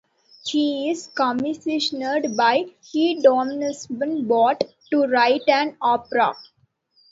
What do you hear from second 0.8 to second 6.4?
is commissioned by Hedonismbot to write an opera.